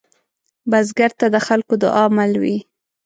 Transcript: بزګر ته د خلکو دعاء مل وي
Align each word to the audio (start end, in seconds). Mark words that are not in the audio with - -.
بزګر 0.69 1.11
ته 1.19 1.25
د 1.33 1.37
خلکو 1.47 1.73
دعاء 1.83 2.07
مل 2.15 2.33
وي 2.41 2.57